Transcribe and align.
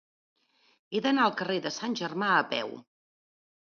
He 0.95 1.03
d'anar 1.07 1.27
al 1.27 1.37
carrer 1.43 1.59
de 1.69 1.75
Sant 1.79 1.97
Germà 2.03 2.35
a 2.41 2.45
peu. 2.57 2.79